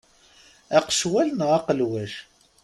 [0.77, 2.13] Aqecwal neɣ aqelwac?